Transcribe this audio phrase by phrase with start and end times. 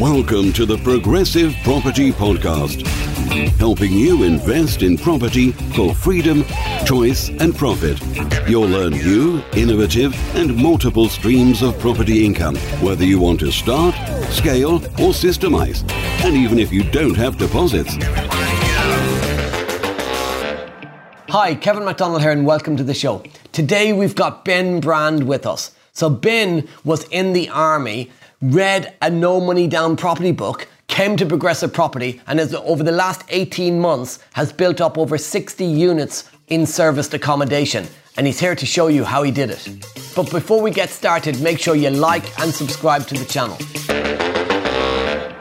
[0.00, 2.86] Welcome to the Progressive Property Podcast,
[3.56, 6.44] helping you invest in property for freedom,
[6.84, 7.98] choice, and profit.
[8.46, 13.94] You'll learn new, innovative, and multiple streams of property income, whether you want to start,
[14.30, 15.90] scale, or systemize,
[16.22, 17.96] and even if you don't have deposits.
[21.30, 23.22] Hi, Kevin McDonnell here, and welcome to the show.
[23.52, 25.72] Today we've got Ben Brand with us.
[25.94, 28.10] So, Ben was in the army
[28.42, 32.92] read a no money down property book, came to Progressive Property, and has, over the
[32.92, 37.86] last 18 months has built up over 60 units in serviced accommodation.
[38.18, 39.66] And he's here to show you how he did it.
[40.14, 43.56] But before we get started, make sure you like and subscribe to the channel.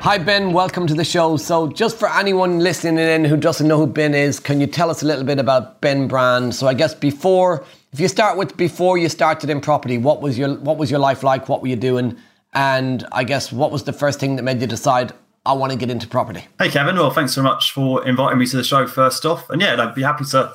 [0.01, 0.53] Hi, Ben.
[0.53, 1.35] Welcome to the show.
[1.35, 4.91] So, just for anyone listening in who doesn't know who Ben is, can you tell
[4.91, 6.53] us a little bit about Ben Brand?
[6.53, 10.37] So, I guess before, if you start with before you started in property, what was
[10.37, 11.49] your what was your life like?
[11.49, 12.15] What were you doing?
[12.55, 15.11] And I guess what was the first thing that made you decide
[15.45, 16.45] I want to get into property?
[16.57, 16.95] Hey, Kevin.
[16.95, 19.49] Well, thanks so much for inviting me to the show first off.
[19.49, 20.53] And yeah, I'd be happy to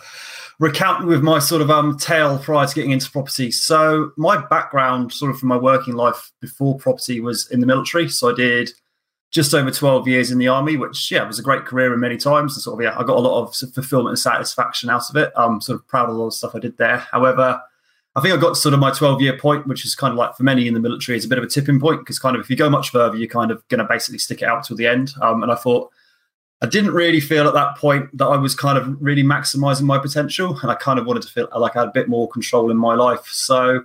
[0.59, 3.51] recount with my sort of um, tale prior to getting into property.
[3.51, 8.09] So my background, sort of from my working life before property, was in the military.
[8.09, 8.71] So I did
[9.31, 12.17] just over 12 years in the army, which yeah was a great career in many
[12.17, 12.57] times.
[12.57, 15.33] And sort of yeah, I got a lot of fulfillment and satisfaction out of it.
[15.37, 16.99] I'm sort of proud of a lot of stuff I did there.
[16.99, 17.61] However,
[18.17, 20.35] I think I got sort of my 12 year point, which is kind of like
[20.37, 22.43] for many in the military, is a bit of a tipping point because kind of
[22.43, 24.77] if you go much further, you're kind of going to basically stick it out till
[24.77, 25.13] the end.
[25.23, 25.91] Um, and I thought
[26.61, 29.99] I didn't really feel at that point that I was kind of really maximizing my
[29.99, 30.59] potential.
[30.61, 32.77] And I kind of wanted to feel like I had a bit more control in
[32.77, 33.27] my life.
[33.27, 33.85] So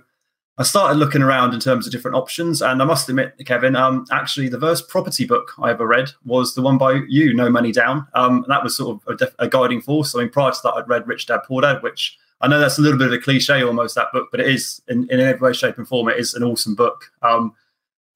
[0.58, 2.62] I started looking around in terms of different options.
[2.62, 6.54] And I must admit, Kevin, um, actually, the first property book I ever read was
[6.54, 8.06] the one by you, No Money Down.
[8.14, 10.14] Um, and that was sort of a, a guiding force.
[10.14, 12.78] I mean, prior to that, I'd read Rich Dad Poor Dad, which I know that's
[12.78, 15.48] a little bit of a cliche almost that book, but it is in, in every
[15.48, 16.08] way, shape, and form.
[16.08, 17.12] It is an awesome book.
[17.22, 17.54] Um,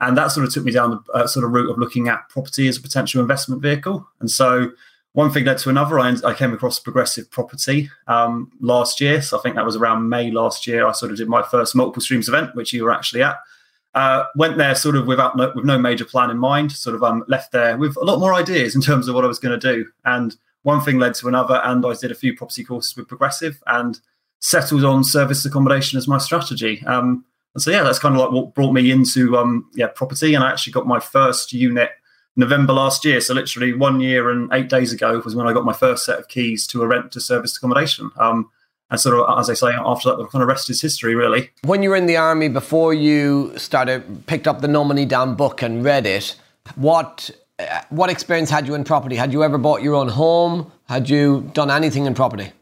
[0.00, 2.26] and that sort of took me down the uh, sort of route of looking at
[2.30, 4.08] property as a potential investment vehicle.
[4.20, 4.70] And so
[5.12, 5.98] one thing led to another.
[5.98, 9.20] I, I came across progressive property um, last year.
[9.22, 10.86] So I think that was around May last year.
[10.86, 13.36] I sort of did my first multiple streams event, which you were actually at.
[13.92, 16.70] Uh, went there sort of without no, with no major plan in mind.
[16.70, 19.28] Sort of um, left there with a lot more ideas in terms of what I
[19.28, 19.84] was going to do.
[20.04, 23.60] And one thing led to another, and I did a few property courses with Progressive,
[23.66, 23.98] and
[24.38, 26.82] settled on service accommodation as my strategy.
[26.86, 27.24] Um,
[27.54, 30.34] and so yeah, that's kind of like what brought me into um, yeah property.
[30.34, 31.90] And I actually got my first unit
[32.36, 33.20] November last year.
[33.20, 36.18] So literally one year and eight days ago was when I got my first set
[36.18, 38.10] of keys to a rent to service accommodation.
[38.16, 38.50] Um,
[38.90, 41.50] and sort of, as I say, after that, the kind of rest is history, really.
[41.62, 45.36] When you were in the army, before you started, picked up the No Money Down
[45.36, 46.34] book and read it,
[46.74, 47.30] what
[47.60, 49.14] uh, what experience had you in property?
[49.14, 50.72] Had you ever bought your own home?
[50.88, 52.52] Had you done anything in property?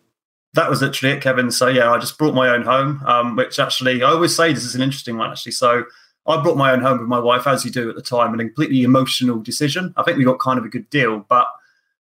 [0.54, 1.50] that was literally it, Kevin.
[1.50, 4.64] So yeah, I just brought my own home, um, which actually I always say this
[4.64, 5.52] is an interesting one actually.
[5.52, 5.84] So
[6.28, 8.40] I brought my own home with my wife, as you do at the time, and
[8.40, 9.94] a completely emotional decision.
[9.96, 11.48] I think we got kind of a good deal, but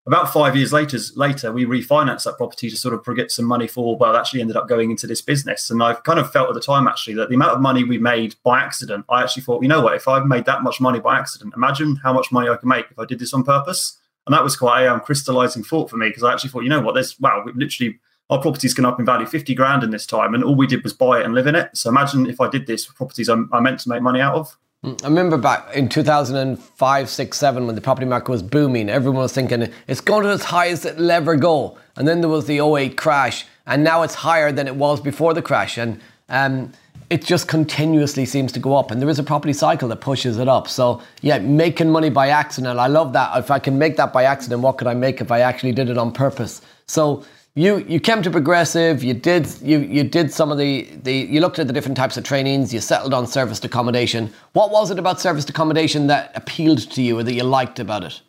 [0.05, 3.67] about five years later, later we refinanced that property to sort of get some money
[3.67, 3.97] for.
[3.97, 6.61] Well, actually ended up going into this business, and I've kind of felt at the
[6.61, 9.69] time actually that the amount of money we made by accident, I actually thought, you
[9.69, 12.57] know what, if I made that much money by accident, imagine how much money I
[12.57, 13.97] could make if I did this on purpose.
[14.25, 16.69] And that was quite a um, crystallizing thought for me because I actually thought, you
[16.69, 17.97] know what, there's wow, we literally
[18.29, 20.83] our property's gone up in value 50 grand in this time and all we did
[20.83, 23.49] was buy it and live in it so imagine if i did this properties I'm,
[23.53, 27.65] i meant to make money out of mm, I remember back in 2005, 6, 7,
[27.65, 30.85] when the property market was booming, everyone was thinking it's going to as high as
[30.85, 31.77] it'll ever go.
[31.95, 35.33] And then there was the 08 crash, and now it's higher than it was before
[35.33, 35.77] the crash.
[35.77, 35.99] And
[36.29, 36.71] um,
[37.09, 38.91] it just continuously seems to go up.
[38.91, 40.67] And there is a property cycle that pushes it up.
[40.67, 43.37] So, yeah, making money by accident, I love that.
[43.37, 45.89] If I can make that by accident, what could I make if I actually did
[45.89, 46.61] it on purpose?
[46.85, 47.23] So,
[47.57, 51.41] you you came to progressive you did you you did some of the the you
[51.41, 54.99] looked at the different types of trainings you settled on serviced accommodation what was it
[54.99, 58.21] about serviced accommodation that appealed to you or that you liked about it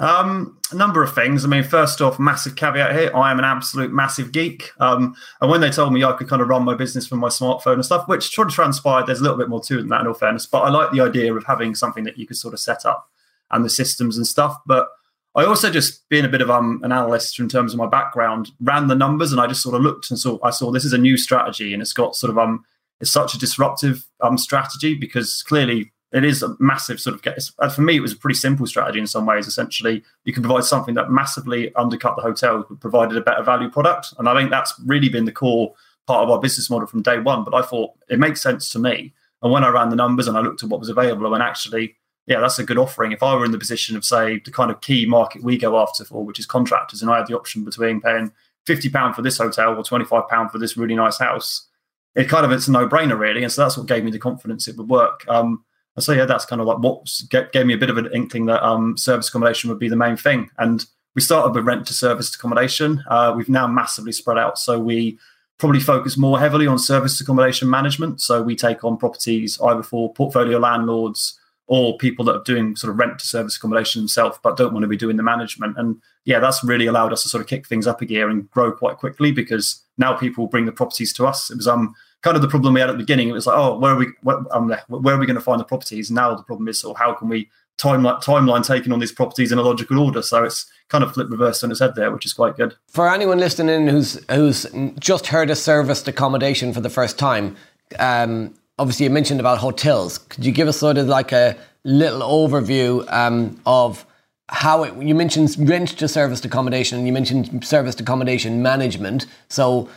[0.00, 1.44] um, a number of things.
[1.44, 4.72] I mean, first off, massive caveat here: I am an absolute massive geek.
[4.80, 7.28] Um, and when they told me I could kind of run my business from my
[7.28, 9.88] smartphone and stuff, which sort of transpired, there's a little bit more to it than
[9.90, 10.46] that, in all fairness.
[10.46, 13.08] But I like the idea of having something that you could sort of set up
[13.52, 14.58] and the systems and stuff.
[14.66, 14.88] But
[15.36, 18.52] I also just being a bit of um, an analyst in terms of my background,
[18.60, 20.92] ran the numbers and I just sort of looked and saw I saw this is
[20.92, 22.64] a new strategy and it's got sort of um
[23.00, 27.42] it's such a disruptive um strategy because clearly it is a massive sort of get.
[27.74, 30.04] for me it was a pretty simple strategy in some ways essentially.
[30.24, 34.14] You can provide something that massively undercut the hotel but provided a better value product.
[34.18, 35.74] And i think that's really been the core
[36.06, 37.42] part of our business model from day one.
[37.42, 39.12] But i thought it makes sense to me.
[39.42, 41.96] And when i ran the numbers and i looked at what was available and actually
[42.26, 43.12] yeah, that's a good offering.
[43.12, 45.78] If I were in the position of, say, the kind of key market we go
[45.78, 48.32] after for, which is contractors, and I had the option between paying
[48.66, 51.66] £50 for this hotel or £25 for this really nice house,
[52.14, 53.42] it kind of it's a no brainer, really.
[53.42, 55.24] And so that's what gave me the confidence it would work.
[55.28, 55.64] Um,
[55.96, 58.46] And so yeah, that's kind of like what gave me a bit of an inkling
[58.46, 60.50] that um, service accommodation would be the main thing.
[60.58, 60.84] And
[61.14, 63.04] we started with rent to service accommodation.
[63.08, 65.18] Uh, we've now massively spread out, so we
[65.58, 68.20] probably focus more heavily on service accommodation management.
[68.20, 72.90] So we take on properties either for portfolio landlords or people that are doing sort
[72.90, 75.78] of rent to service accommodation themselves but don't want to be doing the management.
[75.78, 78.50] And yeah, that's really allowed us to sort of kick things up a gear and
[78.50, 81.50] grow quite quickly because now people bring the properties to us.
[81.50, 83.28] It was um kind of the problem we had at the beginning.
[83.28, 84.06] It was like, oh, where are we?
[84.22, 86.10] Where, um, where are we going to find the properties?
[86.10, 89.58] Now the problem is, sort how can we timeline timeline taking on these properties in
[89.58, 90.22] a logical order?
[90.22, 92.74] So it's kind of flip reversed on its head there, which is quite good.
[92.88, 94.66] For anyone listening who's who's
[94.98, 97.56] just heard of serviced accommodation for the first time,
[97.98, 100.18] um, obviously you mentioned about hotels.
[100.18, 104.06] Could you give us sort of like a little overview um, of
[104.48, 109.26] how it, you mentioned rent to serviced accommodation and you mentioned serviced accommodation management.
[109.48, 109.88] So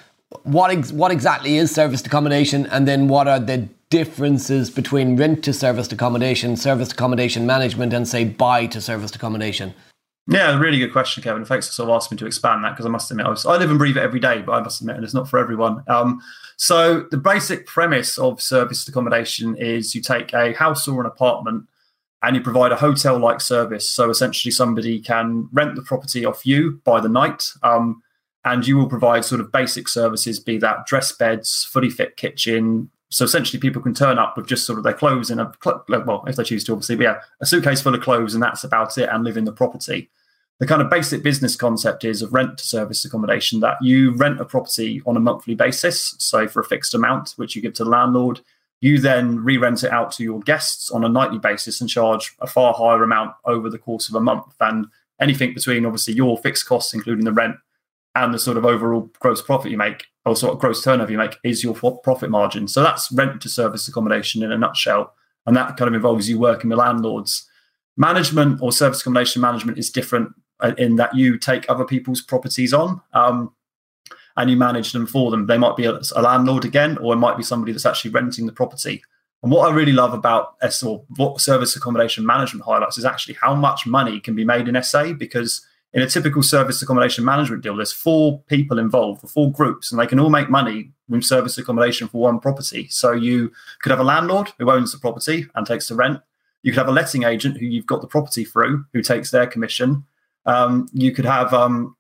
[0.44, 5.44] what ex- what exactly is serviced accommodation and then what are the differences between rent
[5.45, 9.74] to serviced accommodation, serviced accommodation management and say buy to serviced accommodation?
[10.29, 11.45] Yeah, really good question, Kevin.
[11.45, 13.45] Thanks for sort of asking me to expand that because I must admit, I, was,
[13.45, 15.39] I, live and breathe it every day, but I must admit, and it's not for
[15.39, 15.83] everyone.
[15.88, 16.21] Um,
[16.57, 21.69] so, the basic premise of serviced accommodation is you take a house or an apartment
[22.24, 23.88] and you provide a hotel like service.
[23.88, 27.51] So, essentially, somebody can rent the property off you by the night.
[27.62, 28.01] Um,
[28.44, 32.89] and you will provide sort of basic services, be that dress beds, fully fit kitchen.
[33.10, 35.51] So essentially, people can turn up with just sort of their clothes in a
[35.89, 38.63] well, if they choose to, obviously, but yeah, a suitcase full of clothes, and that's
[38.63, 40.10] about it, and live in the property
[40.59, 44.42] the kind of basic business concept is of rent to service accommodation that you rent
[44.42, 47.83] a property on a monthly basis, so for a fixed amount, which you give to
[47.83, 48.42] the landlord.
[48.81, 52.36] You then re rent it out to your guests on a nightly basis and charge
[52.39, 54.56] a far higher amount over the course of a month.
[54.59, 54.88] And
[55.19, 57.57] anything between obviously your fixed costs, including the rent,
[58.15, 61.18] and the sort of overall gross profit you make, or sort of gross turnover you
[61.19, 62.68] make, is your profit margin.
[62.68, 65.13] So that's rent to service accommodation in a nutshell.
[65.45, 67.48] And that kind of involves you working with landlords.
[67.95, 70.33] Management or service accommodation management is different
[70.77, 73.54] in that you take other people's properties on um,
[74.38, 75.48] and you manage them for them.
[75.48, 78.45] They might be a, a, landlord again, or it might be somebody that's actually renting
[78.45, 79.04] the property.
[79.44, 83.36] And what I really love about S or what service accommodation management highlights is actually
[83.36, 87.63] how much money can be made in SA because in a typical service accommodation management
[87.63, 91.57] deal, there's four people involved, four groups, and they can all make money with service
[91.57, 92.88] accommodation for one property.
[92.89, 93.51] So you
[93.81, 96.19] could have a landlord who owns the property and takes the rent.
[96.63, 99.48] You could have a letting agent who you've got the property through, who takes their
[99.48, 100.03] commission.
[100.47, 101.95] Um, you could have um,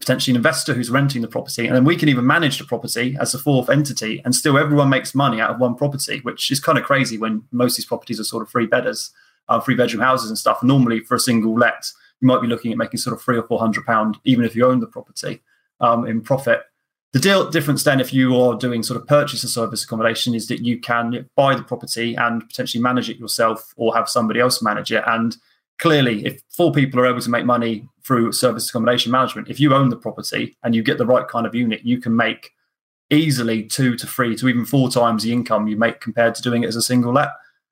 [0.00, 3.16] potentially an investor who's renting the property, and then we can even manage the property
[3.20, 6.58] as a fourth entity, and still everyone makes money out of one property, which is
[6.58, 9.12] kind of crazy when most of these properties are sort of three bedders,
[9.48, 10.62] uh, three bedroom houses and stuff.
[10.62, 13.46] Normally, for a single let, you might be looking at making sort of three or
[13.46, 15.42] four hundred pound, even if you own the property
[15.80, 16.62] um, in profit.
[17.12, 20.46] The deal difference then, if you are doing sort of purchase of service accommodation, is
[20.46, 24.62] that you can buy the property and potentially manage it yourself, or have somebody else
[24.62, 25.36] manage it, and
[25.78, 29.74] clearly, if four people are able to make money through service accommodation management, if you
[29.74, 32.52] own the property and you get the right kind of unit, you can make
[33.10, 36.62] easily two to three to even four times the income you make compared to doing
[36.62, 37.30] it as a single let.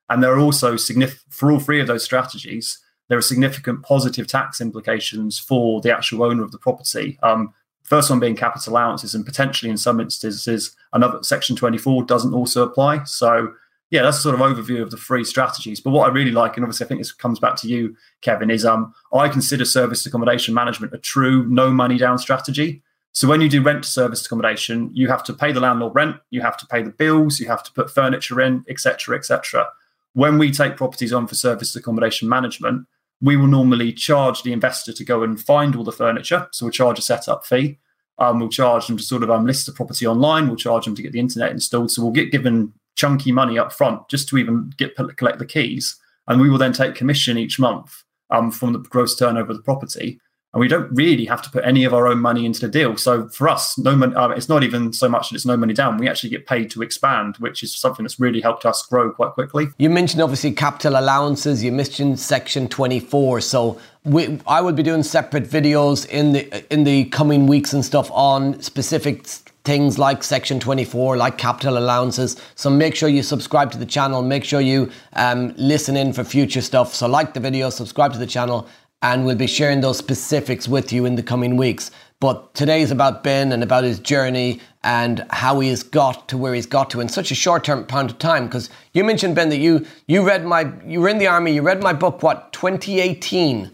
[0.09, 2.79] And there are also significant for all three of those strategies.
[3.09, 7.19] There are significant positive tax implications for the actual owner of the property.
[7.23, 12.35] Um, first one being capital allowances, and potentially in some instances, another Section 24 doesn't
[12.35, 13.05] also apply.
[13.05, 13.53] So
[13.91, 15.81] yeah, that's sort of overview of the three strategies.
[15.81, 18.51] But what I really like, and obviously I think this comes back to you, Kevin,
[18.51, 22.83] is um, I consider service accommodation management a true no money down strategy.
[23.13, 26.17] So when you do rent to service accommodation, you have to pay the landlord rent,
[26.31, 29.67] you have to pay the bills, you have to put furniture in, etc., etc.
[30.13, 32.87] When we take properties on for service accommodation management,
[33.21, 36.49] we will normally charge the investor to go and find all the furniture.
[36.53, 37.79] So we'll charge a setup fee.
[38.19, 40.47] Um, we'll charge them to sort of um, list the property online.
[40.47, 41.91] We'll charge them to get the internet installed.
[41.91, 45.99] So we'll get given chunky money up front just to even get collect the keys,
[46.29, 49.63] and we will then take commission each month um, from the gross turnover of the
[49.63, 50.21] property.
[50.53, 52.97] And we don't really have to put any of our own money into the deal.
[52.97, 54.15] So for us, no money.
[54.17, 55.97] Uh, it's not even so much that it's no money down.
[55.97, 59.31] We actually get paid to expand, which is something that's really helped us grow quite
[59.31, 59.69] quickly.
[59.79, 61.63] You mentioned obviously capital allowances.
[61.63, 63.43] You mentioned Section 24.
[63.43, 67.85] So we, I will be doing separate videos in the in the coming weeks and
[67.85, 69.27] stuff on specific
[69.65, 72.41] things like Section 24, like capital allowances.
[72.55, 74.23] So make sure you subscribe to the channel.
[74.23, 76.95] Make sure you um, listen in for future stuff.
[76.95, 78.69] So like the video, subscribe to the channel,
[79.03, 81.91] and we'll be sharing those specifics with you in the coming weeks.
[82.21, 86.37] But today is about Ben and about his journey and how he has got to
[86.37, 88.45] where he's got to in such a short term amount of time.
[88.45, 91.55] Because you mentioned Ben that you you read my you were in the army.
[91.55, 93.71] You read my book what 2018.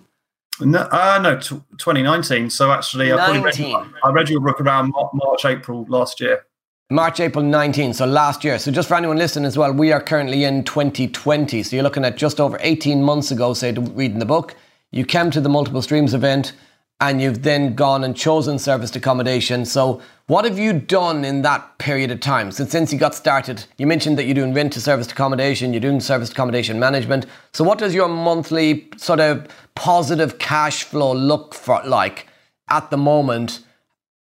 [0.61, 2.51] No, uh, no, t- 2019.
[2.51, 3.61] So actually, I read,
[4.05, 6.47] I read your book around March, April last year.
[6.89, 8.59] March, April 19, so last year.
[8.59, 11.65] So just for anyone listening as well, we are currently in 2020.
[11.65, 14.55] So you're looking at just over 18 months ago, say, reading the book.
[14.93, 16.53] You came to the multiple streams event
[17.01, 19.65] and you've then gone and chosen serviced accommodation.
[19.65, 23.65] So what have you done in that period of time since since you got started?
[23.77, 27.27] You mentioned that you're doing rent to serviced accommodation, you're doing serviced accommodation management.
[27.53, 32.27] So what does your monthly sort of positive cash flow look for like
[32.69, 33.61] at the moment?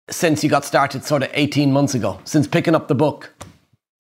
[0.09, 3.33] since you got started sort of 18 months ago, since picking up the book?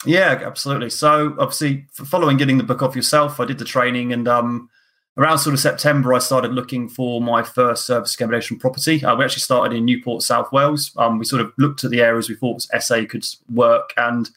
[0.04, 0.90] Yeah, absolutely.
[0.90, 4.68] So obviously, following getting the book off yourself, I did the training, and um,
[5.16, 9.04] around sort of September, I started looking for my first service accommodation property.
[9.04, 10.92] Uh, we actually started in Newport, South Wales.
[10.96, 14.28] Um, we sort of looked at the areas we thought SA could work, and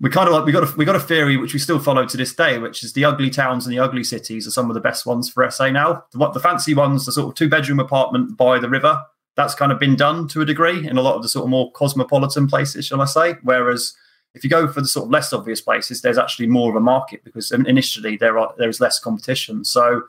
[0.00, 2.04] we kind of like we got a, we got a theory which we still follow
[2.06, 4.74] to this day, which is the ugly towns and the ugly cities are some of
[4.74, 6.04] the best ones for SA now.
[6.12, 9.02] The, the fancy ones, the sort of two bedroom apartment by the river,
[9.36, 11.50] that's kind of been done to a degree in a lot of the sort of
[11.50, 13.34] more cosmopolitan places, shall I say?
[13.42, 13.94] Whereas
[14.34, 16.80] if you go for the sort of less obvious places, there's actually more of a
[16.80, 19.64] market because initially there are there is less competition.
[19.64, 20.02] So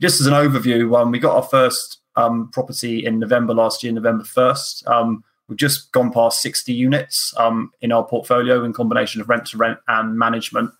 [0.00, 3.92] just as an overview, um, we got our first um, property in November last year,
[3.92, 4.86] November first.
[4.86, 9.46] Um, we've just gone past 60 units um, in our portfolio in combination of rent
[9.46, 10.70] to rent and management.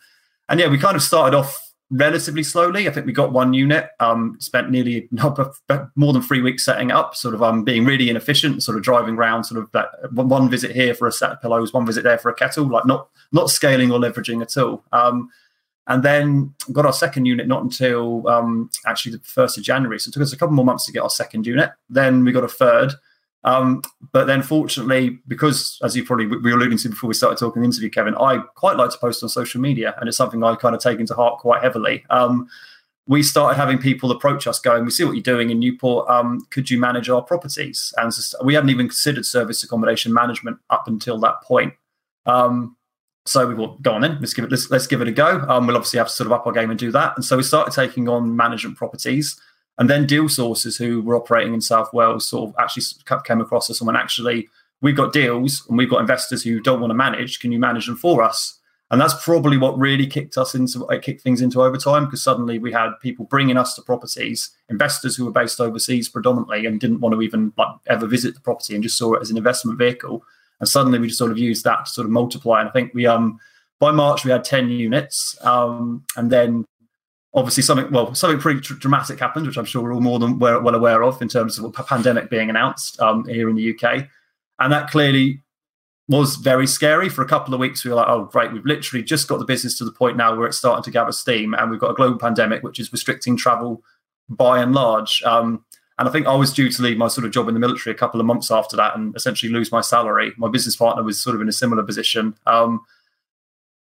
[0.49, 1.62] And yeah, we kind of started off
[1.93, 2.89] relatively slowly.
[2.89, 5.09] I think we got one unit, um, spent nearly
[5.95, 9.17] more than three weeks setting up, sort of um, being really inefficient, sort of driving
[9.17, 12.19] around, sort of that one visit here for a set of pillows, one visit there
[12.19, 14.83] for a kettle, like not not scaling or leveraging at all.
[14.93, 15.31] Um,
[15.89, 19.99] and then got our second unit not until um, actually the first of January.
[19.99, 21.71] So it took us a couple more months to get our second unit.
[21.91, 22.93] Then we got a third.
[23.45, 23.83] Um,
[24.13, 27.63] but then, fortunately, because as you probably we were alluding to before we started talking
[27.63, 30.55] the interview, Kevin, I quite like to post on social media, and it's something I
[30.55, 32.05] kind of take into heart quite heavily.
[32.11, 32.49] Um,
[33.09, 36.09] we started having people approach us, going, "We see what you're doing in Newport.
[36.09, 38.13] Um, could you manage our properties?" And
[38.45, 41.75] we hadn't even considered service accommodation management up until that point.
[42.27, 42.77] Um,
[43.25, 45.45] so we thought, go on then, let's give it let's, let's give it a go.
[45.49, 47.15] Um, we'll obviously have to sort of up our game and do that.
[47.17, 49.41] And so we started taking on management properties.
[49.79, 52.85] And then deal sources who were operating in South Wales sort of actually
[53.25, 54.49] came across as someone actually,
[54.81, 57.41] we've got deals and we've got investors who don't want to manage.
[57.41, 58.59] Can you manage them for us?
[58.91, 62.59] And that's probably what really kicked us into uh, kicked things into overtime because suddenly
[62.59, 67.01] we had people bringing us to properties, investors who were based overseas predominantly and didn't
[67.01, 69.79] want to even like ever visit the property and just saw it as an investment
[69.79, 70.23] vehicle.
[70.61, 72.61] And suddenly we just sort of used that to sort of multiply.
[72.61, 73.41] And I think we um
[73.81, 75.39] by March we had 10 units.
[75.41, 76.67] Um, and then
[77.35, 80.39] obviously something well something pretty tr- dramatic happened which i'm sure we're all more than
[80.39, 83.75] well, well aware of in terms of a pandemic being announced um, here in the
[83.75, 84.07] uk
[84.59, 85.41] and that clearly
[86.09, 89.03] was very scary for a couple of weeks we were like oh great we've literally
[89.03, 91.71] just got the business to the point now where it's starting to gather steam and
[91.71, 93.83] we've got a global pandemic which is restricting travel
[94.29, 95.65] by and large um,
[95.99, 97.95] and I think I was due to leave my sort of job in the military
[97.95, 100.33] a couple of months after that and essentially lose my salary.
[100.37, 102.35] My business partner was sort of in a similar position.
[102.47, 102.81] Um,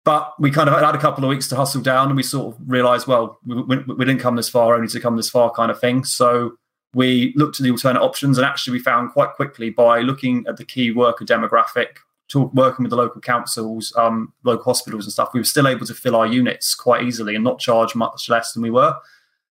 [0.03, 2.55] but we kind of had a couple of weeks to hustle down and we sort
[2.55, 5.51] of realized, well, we, we, we, didn't come this far only to come this far
[5.51, 6.03] kind of thing.
[6.03, 6.53] So
[6.93, 10.58] we looked at the alternate options and actually we found quite quickly by looking at
[10.58, 11.98] the key worker demographic,
[12.29, 15.86] talk, working with the local councils, um, local hospitals and stuff, we were still able
[15.86, 18.96] to fill our units quite easily and not charge much less than we were.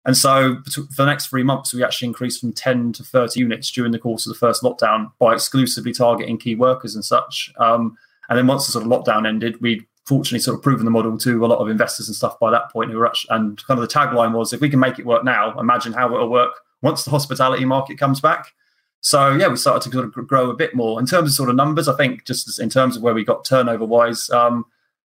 [0.06, 3.72] And so for the next three months, we actually increased from 10 to 30 units
[3.72, 7.52] during the course of the first lockdown by exclusively targeting key workers and such.
[7.58, 7.98] Um,
[8.30, 11.18] and then once the sort of lockdown ended, we fortunately sort of proven the model
[11.18, 13.80] to a lot of investors and stuff by that point who were actually, and kind
[13.80, 16.54] of the tagline was if we can make it work now imagine how it'll work
[16.82, 18.54] once the hospitality market comes back.
[19.02, 21.00] So yeah we started to sort of grow a bit more.
[21.00, 23.46] In terms of sort of numbers i think just in terms of where we got
[23.46, 24.66] turnover wise um,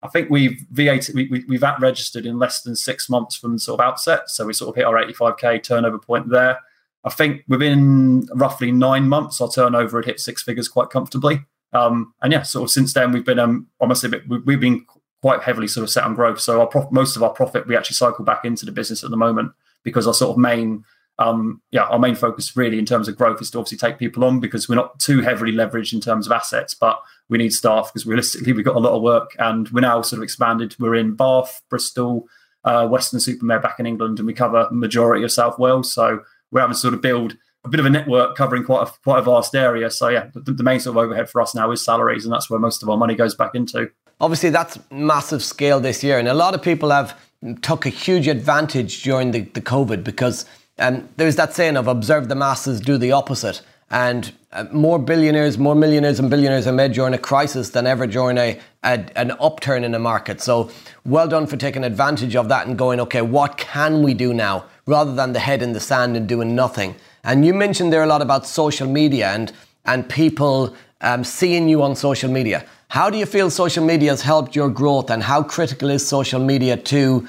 [0.02, 3.59] i think we've VAT we, we, we've at registered in less than six months from
[3.59, 4.31] sort of outset.
[4.31, 6.61] So we sort of hit our 85k turnover point there.
[7.02, 12.12] I think within roughly nine months our turnover had hit six figures quite comfortably um,
[12.23, 14.85] and yeah, sort of since then we've been um, honestly a bit we've been
[15.23, 16.40] quite heavily sort of set on growth.
[16.40, 19.11] So our prof- most of our profit we actually cycle back into the business at
[19.11, 20.85] the moment because our sort of main
[21.18, 24.25] um, yeah our main focus really in terms of growth is to obviously take people
[24.25, 27.90] on because we're not too heavily leveraged in terms of assets, but we need staff
[27.92, 30.76] because realistically we've got a lot of work and we're now sort of expanded.
[30.78, 32.28] We're in Bath, Bristol,
[32.64, 35.92] uh, Weston-super-Mare back in England, and we cover majority of South Wales.
[35.92, 36.20] So
[36.50, 39.18] we're having to sort of build a bit of a network covering quite a quite
[39.18, 39.90] a vast area.
[39.90, 42.49] So yeah, the, the, main sort of overhead for us now is salaries, and that's
[42.49, 43.90] where most of our money goes back into.
[44.20, 47.18] Obviously, that's massive scale this year, and a lot of people have
[47.62, 50.46] took a huge advantage during the, the COVID because
[50.78, 53.61] um, there's that saying of observe the masses, do the opposite.
[53.88, 58.06] And uh, more billionaires, more millionaires and billionaires are made during a crisis than ever
[58.06, 60.40] during a, a, an upturn in the market.
[60.40, 60.70] So
[61.04, 64.64] well done for taking advantage of that and going, okay, what can we do now?
[64.87, 66.96] Rather than the head in the sand and doing nothing.
[67.26, 69.52] And you mentioned there a lot about social media and
[69.85, 72.64] and people um, seeing you on social media.
[72.88, 76.40] How do you feel social media has helped your growth and how critical is social
[76.40, 77.26] media to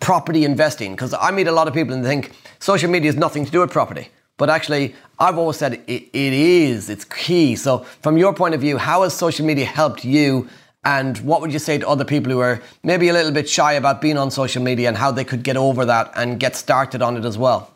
[0.00, 0.92] property investing?
[0.92, 3.60] Because I meet a lot of people and think social media has nothing to do
[3.60, 4.08] with property.
[4.36, 7.54] But actually, I've always said it, it is, it's key.
[7.54, 10.48] So, from your point of view, how has social media helped you?
[10.84, 13.72] And what would you say to other people who are maybe a little bit shy
[13.74, 17.00] about being on social media and how they could get over that and get started
[17.00, 17.75] on it as well?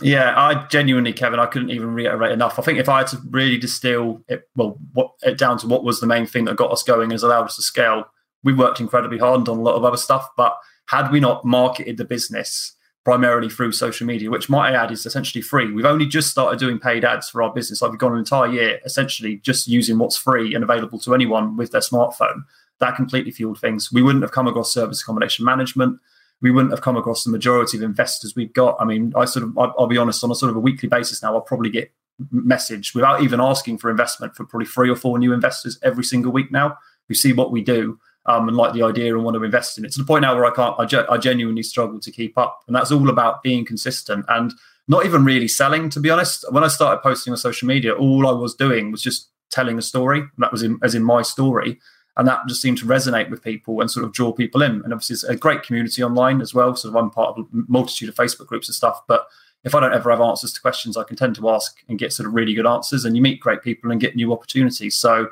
[0.00, 2.58] Yeah, I genuinely, Kevin, I couldn't even reiterate enough.
[2.58, 5.84] I think if I had to really distill it, well, what, it down to what
[5.84, 8.04] was the main thing that got us going has allowed us to scale,
[8.44, 10.28] we worked incredibly hard and done a lot of other stuff.
[10.36, 12.74] But had we not marketed the business
[13.04, 16.60] primarily through social media, which might I add is essentially free, we've only just started
[16.60, 17.82] doing paid ads for our business.
[17.82, 21.56] Like we've gone an entire year essentially just using what's free and available to anyone
[21.56, 22.44] with their smartphone.
[22.80, 23.90] That completely fueled things.
[23.90, 25.98] We wouldn't have come across service accommodation management
[26.40, 28.76] we wouldn't have come across the majority of investors we've got.
[28.80, 31.22] I mean, I sort of, I'll be honest, on a sort of a weekly basis
[31.22, 31.92] now, I'll probably get
[32.30, 36.32] message without even asking for investment for probably three or four new investors every single
[36.32, 36.76] week now
[37.06, 39.84] who see what we do um, and like the idea and want to invest in
[39.84, 42.36] it to the point now where I can't, I, ge- I genuinely struggle to keep
[42.36, 42.60] up.
[42.66, 44.52] And that's all about being consistent and
[44.86, 46.44] not even really selling, to be honest.
[46.52, 49.82] When I started posting on social media, all I was doing was just telling a
[49.82, 50.24] story.
[50.38, 51.78] that was in, as in my story
[52.18, 54.82] and that just seemed to resonate with people and sort of draw people in.
[54.82, 56.70] And obviously, it's a great community online as well.
[56.70, 59.00] Of I'm part of a multitude of Facebook groups and stuff.
[59.06, 59.26] But
[59.62, 62.12] if I don't ever have answers to questions, I can tend to ask and get
[62.12, 63.04] sort of really good answers.
[63.04, 64.96] And you meet great people and get new opportunities.
[64.96, 65.28] So,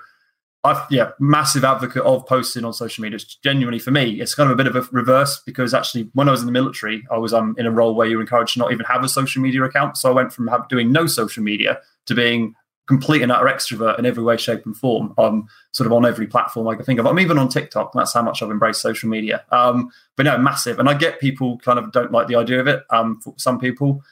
[0.62, 3.16] I've yeah, massive advocate of posting on social media.
[3.16, 6.28] It's genuinely for me, it's kind of a bit of a reverse because actually, when
[6.28, 8.61] I was in the military, I was um, in a role where you're encouraged to
[8.61, 9.97] not even have a social media account.
[9.97, 12.55] So I went from doing no social media to being
[12.87, 15.12] complete and utter extrovert in every way, shape, and form.
[15.19, 17.07] I'm sort of on every platform I can think of.
[17.07, 17.93] I'm even on TikTok.
[17.93, 19.45] That's how much I've embraced social media.
[19.50, 20.78] Um, but no, massive.
[20.78, 22.85] And I get people kind of don't like the idea of it.
[22.90, 24.02] Um, for some people,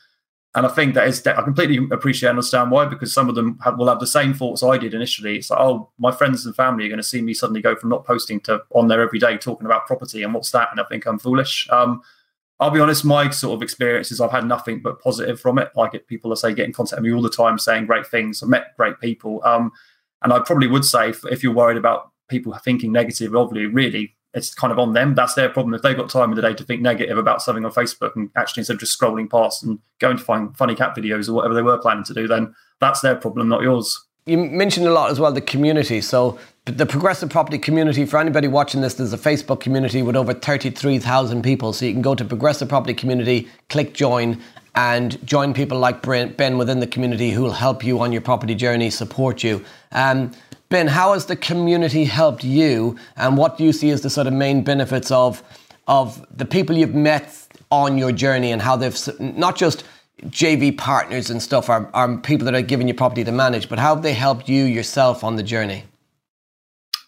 [0.57, 3.59] and I think that is I completely appreciate and understand why because some of them
[3.64, 5.37] have, will have the same thoughts I did initially.
[5.37, 7.90] It's like, oh, my friends and family are going to see me suddenly go from
[7.90, 10.85] not posting to on there every day talking about property and what's that, and I
[10.85, 11.69] think I'm foolish.
[11.71, 12.02] Um,
[12.64, 15.71] I'll be honest, my sort of experiences, I've had nothing but positive from it.
[15.78, 18.06] I get people, I say, get in contact with me all the time saying great
[18.06, 18.43] things.
[18.43, 19.43] I've met great people.
[19.45, 19.71] Um,
[20.23, 23.69] and I probably would say if, if, you're worried about people thinking negative of you,
[23.69, 25.15] really, it's kind of on them.
[25.15, 25.75] That's their problem.
[25.75, 28.30] If they've got time in the day to think negative about something on Facebook and
[28.34, 31.52] actually instead of just scrolling past and going to find funny cat videos or whatever
[31.52, 35.10] they were planning to do, then that's their problem, not yours you mentioned a lot
[35.10, 36.00] as well the community.
[36.00, 40.32] So the progressive property community, for anybody watching this, there's a Facebook community with over
[40.32, 41.73] 33,000 people.
[41.75, 44.41] So you can go to progressive property community, click join,
[44.75, 48.54] and join people like Ben within the community who will help you on your property
[48.54, 49.63] journey, support you.
[49.93, 50.32] Um,
[50.71, 54.26] ben, how has the community helped you, and what do you see as the sort
[54.26, 55.43] of main benefits of
[55.87, 59.84] of the people you've met on your journey and how they've not just
[60.23, 63.79] JV partners and stuff are, are people that are giving you property to manage, but
[63.79, 65.85] how have they helped you yourself on the journey?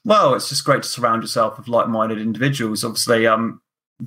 [0.05, 2.85] Well, it's just great to surround yourself with like-minded individuals.
[2.85, 3.61] Obviously, um,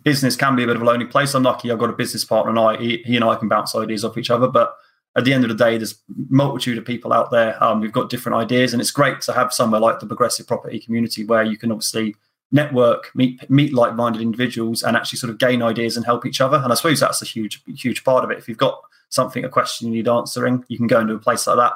[0.04, 1.34] business can be a bit of a lonely place.
[1.34, 3.76] I'm lucky I've got a business partner and I, he, he, and I can bounce
[3.76, 4.48] ideas off each other.
[4.48, 4.76] But
[5.18, 7.62] at the end of the day, there's multitude of people out there.
[7.64, 10.80] Um, we've got different ideas, and it's great to have somewhere like the progressive property
[10.80, 12.16] community where you can obviously
[12.52, 16.58] network, meet meet like-minded individuals, and actually sort of gain ideas and help each other.
[16.58, 18.38] And I suppose that's a huge huge part of it.
[18.38, 21.48] If you've got something, a question you need answering, you can go into a place
[21.48, 21.74] like that,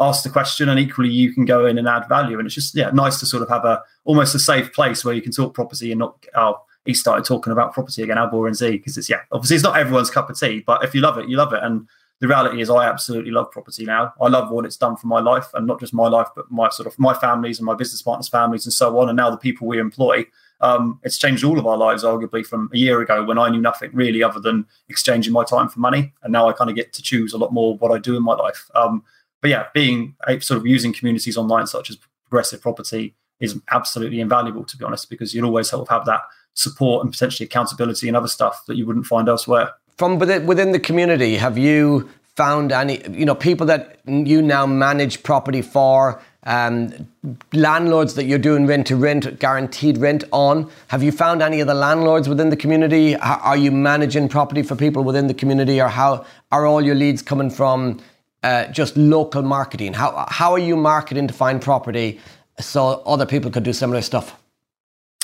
[0.00, 2.38] ask the question, and equally you can go in and add value.
[2.38, 5.14] And it's just yeah, nice to sort of have a almost a safe place where
[5.14, 8.54] you can talk property and not oh he started talking about property again, how boring
[8.54, 11.18] Z because it's yeah, obviously it's not everyone's cup of tea, but if you love
[11.18, 11.62] it, you love it.
[11.62, 11.88] And
[12.20, 14.14] the reality is I absolutely love property now.
[14.20, 16.68] I love what it's done for my life and not just my life, but my
[16.70, 19.08] sort of my families and my business partners' families and so on.
[19.08, 20.26] And now the people we employ
[20.60, 23.60] um, it's changed all of our lives, arguably, from a year ago when I knew
[23.60, 26.12] nothing really other than exchanging my time for money.
[26.22, 28.22] And now I kind of get to choose a lot more what I do in
[28.22, 28.70] my life.
[28.74, 29.04] Um,
[29.42, 34.64] but yeah, being sort of using communities online such as Progressive Property is absolutely invaluable,
[34.64, 36.22] to be honest, because you'll always sort of have that
[36.54, 39.72] support and potentially accountability and other stuff that you wouldn't find elsewhere.
[39.96, 45.22] From within, the community, have you found any, you know, people that you now manage
[45.22, 46.20] property for?
[46.46, 47.08] um,
[47.52, 50.70] landlords that you're doing rent to rent, guaranteed rent on.
[50.88, 53.16] Have you found any of the landlords within the community?
[53.16, 57.20] Are you managing property for people within the community, or how are all your leads
[57.20, 58.00] coming from
[58.44, 59.92] uh, just local marketing?
[59.92, 62.20] How how are you marketing to find property
[62.60, 64.40] so other people could do similar stuff?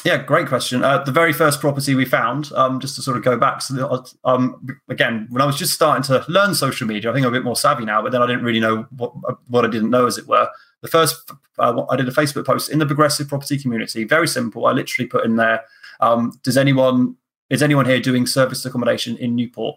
[0.05, 0.83] Yeah, great question.
[0.83, 4.05] Uh, the very first property we found, um, just to sort of go back, so
[4.25, 7.37] um, again, when I was just starting to learn social media, I think I'm a
[7.37, 9.13] bit more savvy now, but then I didn't really know what
[9.49, 10.49] what I didn't know, as it were.
[10.81, 14.03] The first, uh, I did a Facebook post in the progressive property community.
[14.03, 14.67] Very simple.
[14.67, 15.65] I literally put in there,
[16.01, 17.17] um, does anyone
[17.49, 19.77] is anyone here doing service accommodation in Newport?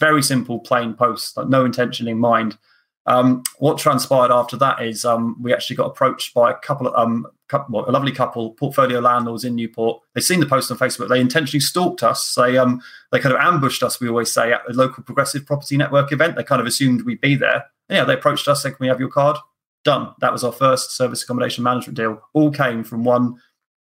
[0.00, 2.58] Very simple, plain post, like no intention in mind.
[3.06, 6.94] Um, what transpired after that is um, we actually got approached by a couple of
[6.96, 10.00] um, couple, a lovely couple, portfolio landlords in Newport.
[10.14, 11.08] They've seen the post on Facebook.
[11.08, 12.34] They intentionally stalked us.
[12.34, 12.80] They um,
[13.12, 14.00] they kind of ambushed us.
[14.00, 16.36] We always say at the local progressive property network event.
[16.36, 17.66] They kind of assumed we'd be there.
[17.88, 18.62] And yeah, they approached us.
[18.62, 19.36] Said, "Can we have your card?"
[19.84, 20.14] Done.
[20.20, 22.22] That was our first service accommodation management deal.
[22.32, 23.40] All came from one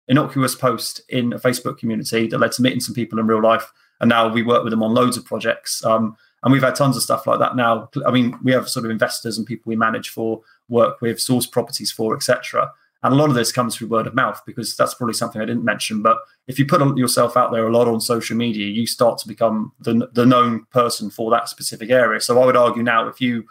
[0.07, 3.71] innocuous post in a Facebook community that led to meeting some people in real life.
[3.99, 5.83] And now we work with them on loads of projects.
[5.83, 7.89] Um, and we've had tons of stuff like that now.
[8.05, 11.47] I mean, we have sort of investors and people we manage for, work with, source
[11.47, 12.71] properties for, etc.
[13.07, 15.45] And a lot of this comes through word of mouth because that's probably something I
[15.45, 16.01] didn't mention.
[16.01, 16.17] But
[16.47, 19.71] if you put yourself out there a lot on social media, you start to become
[19.79, 22.19] the, the known person for that specific area.
[22.19, 23.45] So I would argue now, if you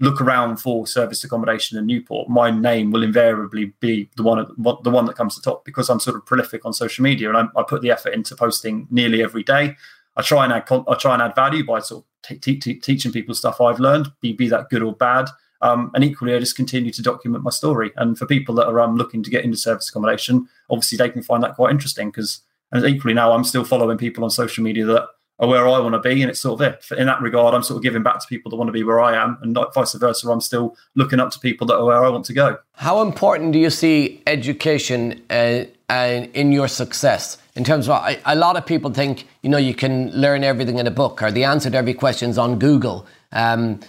[0.00, 4.46] look around for service accommodation in Newport, my name will invariably be the one
[4.82, 7.38] the one that comes to top because I'm sort of prolific on social media and
[7.38, 9.76] I, I put the effort into posting nearly every day.
[10.16, 13.12] I try and add I try and add value by sort of t- t- teaching
[13.12, 15.30] people stuff I've learned, be, be that good or bad.
[15.62, 17.92] Um, and equally, I just continue to document my story.
[17.96, 21.22] And for people that are um, looking to get into service accommodation, obviously they can
[21.22, 22.40] find that quite interesting because,
[22.72, 25.94] and equally now, I'm still following people on social media that are where I want
[25.94, 26.84] to be, and it's sort of it.
[26.98, 29.00] In that regard, I'm sort of giving back to people that want to be where
[29.00, 30.30] I am, and not vice versa.
[30.30, 32.58] I'm still looking up to people that are where I want to go.
[32.74, 37.38] How important do you see education uh, uh, in your success?
[37.56, 40.86] in terms of a lot of people think you know you can learn everything in
[40.86, 43.06] a book or the answer to every question is on Google.
[43.32, 43.80] Um,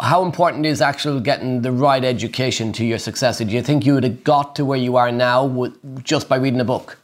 [0.00, 3.38] how important is actually getting the right education to your success?
[3.38, 6.36] Do you think you would have got to where you are now with, just by
[6.36, 6.98] reading a book?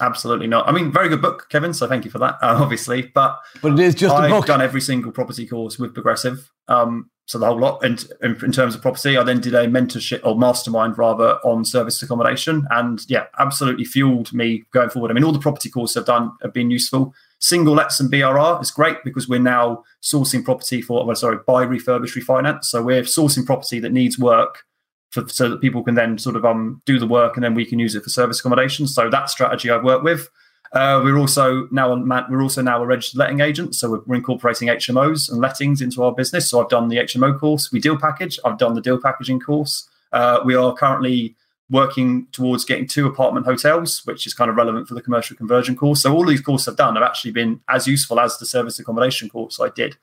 [0.00, 0.68] Absolutely not.
[0.68, 1.74] I mean, very good book, Kevin.
[1.74, 3.02] So thank you for that, uh, obviously.
[3.02, 4.46] But but it is just I've a book.
[4.46, 6.50] done every single property course with Progressive.
[6.68, 7.84] Um, so the whole lot.
[7.84, 11.64] And in, in, terms of property, I then did a mentorship or mastermind rather on
[11.64, 15.10] service accommodation, and yeah, absolutely fueled me going forward.
[15.10, 17.12] I mean, all the property courses I've done have been useful.
[17.40, 21.64] Single lets and BRR is great because we're now sourcing property for, well, sorry, buy,
[21.64, 22.64] refurbish, refinance.
[22.64, 24.64] So we're sourcing property that needs work
[25.10, 27.64] for, so that people can then sort of um, do the work and then we
[27.64, 28.88] can use it for service accommodation.
[28.88, 30.28] So that strategy I've worked with.
[30.72, 34.16] Uh, we're also now on, we're also now a registered letting agent, so we're, we're,
[34.16, 36.50] incorporating HMOs and lettings into our business.
[36.50, 38.38] So I've done the HMO course, we deal package.
[38.44, 39.88] I've done the deal packaging course.
[40.12, 41.34] Uh, we are currently
[41.70, 45.76] working towards getting two apartment hotels, which is kind of relevant for the commercial conversion
[45.76, 46.02] course.
[46.02, 49.28] So all these courses I've done have actually been as useful as the service accommodation
[49.28, 49.96] course I did.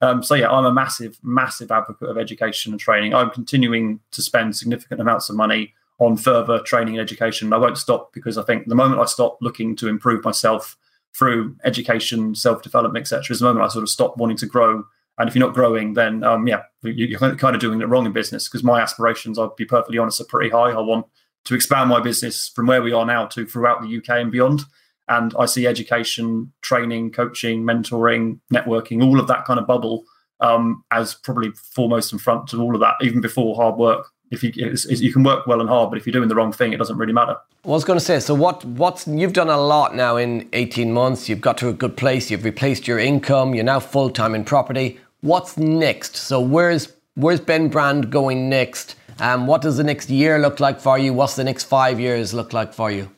[0.00, 3.14] Um, so yeah, I'm a massive, massive advocate of education and training.
[3.14, 7.52] I'm continuing to spend significant amounts of money on further training and education.
[7.52, 10.76] I won't stop because I think the moment I stop looking to improve myself
[11.14, 14.84] through education, self development, etc., is the moment I sort of stop wanting to grow.
[15.18, 18.12] And if you're not growing, then um, yeah, you're kind of doing it wrong in
[18.12, 18.48] business.
[18.48, 20.70] Because my aspirations, I'll be perfectly honest, are pretty high.
[20.70, 21.06] I want
[21.44, 24.62] to expand my business from where we are now to throughout the UK and beyond.
[25.08, 30.04] And I see education, training, coaching, mentoring, networking, all of that kind of bubble
[30.40, 34.42] um, as probably foremost in front of all of that, even before hard work if
[34.42, 36.76] you you can work well and hard, but if you're doing the wrong thing, it
[36.76, 37.36] doesn't really matter.
[37.64, 38.64] I was going to say, so what?
[38.64, 41.28] What's you've done a lot now in 18 months.
[41.28, 42.30] You've got to a good place.
[42.30, 43.54] You've replaced your income.
[43.54, 45.00] You're now full time in property.
[45.20, 46.16] What's next?
[46.16, 48.94] So where's where's Ben Brand going next?
[49.20, 51.12] Um, what does the next year look like for you?
[51.12, 53.10] What's the next five years look like for you?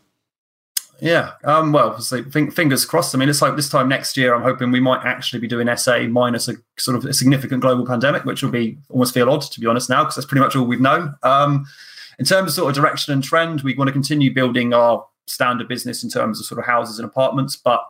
[1.01, 1.33] Yeah.
[1.45, 3.15] Um, well, so fingers crossed.
[3.15, 5.75] I mean, it's like this time next year, I'm hoping we might actually be doing
[5.77, 9.43] SA minus a sort of a significant global pandemic, which will be almost feel odd,
[9.43, 11.15] to be honest, now, because that's pretty much all we've known.
[11.23, 11.67] Um,
[12.19, 15.69] in terms of sort of direction and trend, we want to continue building our standard
[15.69, 17.83] business in terms of sort of houses and apartments, but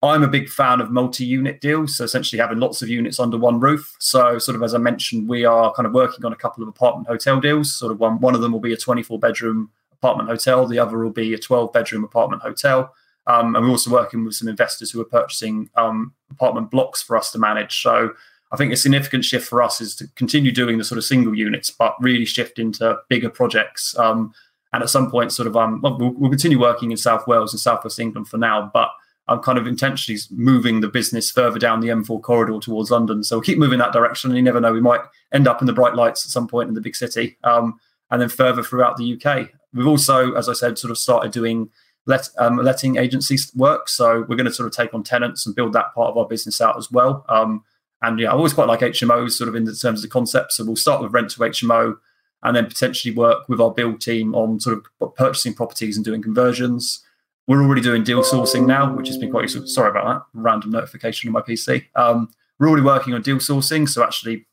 [0.00, 3.58] I'm a big fan of multi-unit deals, so essentially having lots of units under one
[3.58, 3.96] roof.
[3.98, 6.68] So, sort of as I mentioned, we are kind of working on a couple of
[6.68, 7.74] apartment hotel deals.
[7.74, 10.66] Sort of one, one of them will be a 24 bedroom apartment hotel.
[10.66, 12.94] The other will be a 12 bedroom apartment hotel.
[13.26, 17.16] Um, and we're also working with some investors who are purchasing um, apartment blocks for
[17.16, 17.82] us to manage.
[17.82, 18.14] So
[18.52, 21.34] I think a significant shift for us is to continue doing the sort of single
[21.34, 23.98] units, but really shift into bigger projects.
[23.98, 24.32] Um,
[24.72, 27.52] and at some point, sort of, um, well, we'll, we'll, continue working in South Wales
[27.52, 28.90] and Southwest England for now, but
[29.28, 33.22] I'm kind of intentionally moving the business further down the M4 corridor towards London.
[33.22, 34.30] So we'll keep moving that direction.
[34.30, 35.00] And you never know, we might
[35.32, 37.78] end up in the bright lights at some point in the big city, um,
[38.10, 39.50] and then further throughout the UK.
[39.74, 41.70] We've also, as I said, sort of started doing
[42.06, 43.88] let, um, letting agencies work.
[43.88, 46.26] So we're going to sort of take on tenants and build that part of our
[46.26, 47.24] business out as well.
[47.28, 47.64] Um,
[48.00, 50.52] and yeah, I always quite like HMOs, sort of in terms of the concept.
[50.52, 51.96] So we'll start with rent to HMO,
[52.42, 56.22] and then potentially work with our build team on sort of purchasing properties and doing
[56.22, 57.04] conversions.
[57.48, 59.66] We're already doing deal sourcing now, which has been quite useful.
[59.66, 61.86] Sorry about that random notification on my PC.
[61.96, 64.46] Um, we're already working on deal sourcing, so actually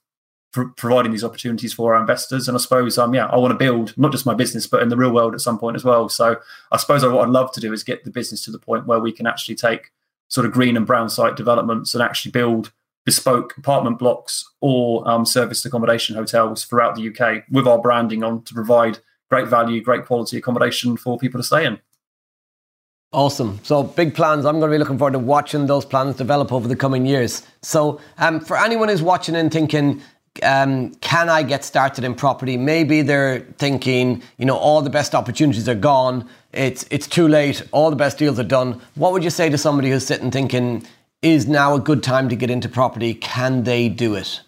[0.54, 2.48] pr- providing these opportunities for our investors.
[2.48, 4.88] And I suppose, um, yeah, I want to build not just my business, but in
[4.88, 6.08] the real world at some point as well.
[6.08, 6.38] So
[6.72, 9.00] I suppose what I'd love to do is get the business to the point where
[9.00, 9.92] we can actually take
[10.30, 12.72] sort of green and brown site developments and actually build
[13.06, 18.42] bespoke apartment blocks or um, serviced accommodation hotels throughout the UK with our branding on
[18.44, 21.80] to provide great value, great quality accommodation for people to stay in.
[23.16, 23.62] Awesome.
[23.64, 24.46] So big plans.
[24.46, 27.44] I'm going to be looking forward to watching those plans develop over the coming years.
[27.62, 30.02] So um, for anyone who's watching and thinking,
[30.44, 32.58] um, can I get started in property?
[32.58, 36.28] Maybe they're thinking, you know, all the best opportunities are gone.
[36.52, 37.64] It's it's too late.
[37.72, 38.82] All the best deals are done.
[38.96, 40.86] What would you say to somebody who's sitting thinking,
[41.22, 43.14] is now a good time to get into property?
[43.14, 44.42] Can they do it?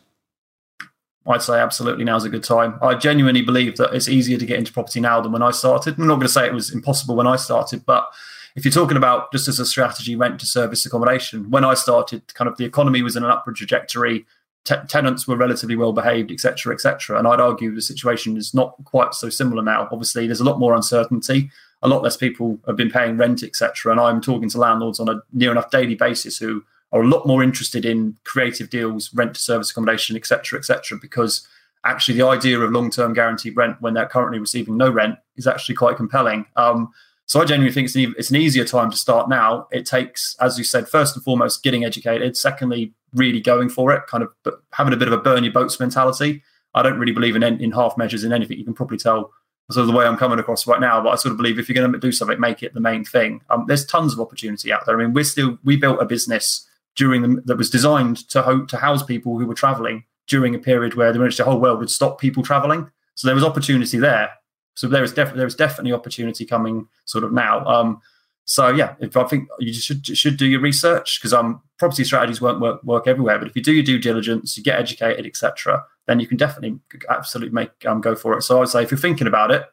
[1.25, 2.79] I'd say absolutely now's a good time.
[2.81, 5.97] I genuinely believe that it's easier to get into property now than when I started.
[5.97, 8.09] I'm not going to say it was impossible when I started, but
[8.57, 12.33] if you're talking about just as a strategy, rent to service accommodation, when I started,
[12.33, 14.25] kind of the economy was in an upward trajectory.
[14.65, 17.19] T- tenants were relatively well behaved, etc., etc.
[17.19, 19.87] And I'd argue the situation is not quite so similar now.
[19.91, 21.51] Obviously, there's a lot more uncertainty.
[21.83, 23.91] A lot less people have been paying rent, etc.
[23.91, 27.27] And I'm talking to landlords on a near enough daily basis who are a lot
[27.27, 30.97] more interested in creative deals, rent to service accommodation, etc., etc.
[30.99, 31.47] because
[31.83, 35.75] actually the idea of long-term guaranteed rent when they're currently receiving no rent is actually
[35.75, 36.43] quite compelling.
[36.55, 36.91] Um,
[37.27, 39.67] so I genuinely think it's an, it's an easier time to start now.
[39.69, 42.37] It takes, as you said, first and foremost, getting educated.
[42.37, 44.31] Secondly, really going for it, kind of
[44.71, 46.41] having a bit of a burn your boats mentality.
[46.73, 48.57] I don't really believe in in half measures in anything.
[48.57, 49.33] You can probably tell
[49.69, 51.01] sort of the way I'm coming across right now.
[51.01, 53.03] But I sort of believe if you're going to do something, make it the main
[53.03, 53.41] thing.
[53.49, 54.97] Um, there's tons of opportunity out there.
[54.97, 58.65] I mean, we're still we built a business during the, that was designed to ho-
[58.65, 62.21] to house people who were traveling during a period where the whole world would stop
[62.21, 62.89] people traveling.
[63.15, 64.31] So there was opportunity there.
[64.77, 67.65] So there is definitely there is definitely opportunity coming sort of now.
[67.65, 67.99] Um,
[68.45, 72.39] so yeah, if I think you should should do your research because um property strategies
[72.39, 75.83] won't work work everywhere, but if you do your due diligence, you get educated, etc.,
[76.05, 78.43] then you can definitely absolutely make um go for it.
[78.43, 79.65] So I would say if you're thinking about it,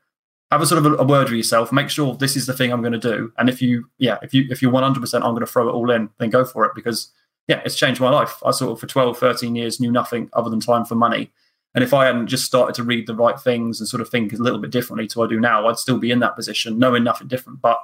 [0.51, 1.71] have a sort of a, a word with yourself.
[1.71, 3.31] Make sure this is the thing I'm going to do.
[3.37, 5.73] And if you, yeah, if you if you're 100, percent I'm going to throw it
[5.73, 7.13] all in, then go for it because
[7.47, 8.43] yeah, it's changed my life.
[8.45, 11.31] I sort of for 12, 13 years knew nothing other than time for money.
[11.75, 14.33] And if I hadn't just started to read the right things and sort of think
[14.33, 16.79] a little bit differently to what I do now, I'd still be in that position,
[16.79, 17.61] knowing nothing different.
[17.61, 17.79] But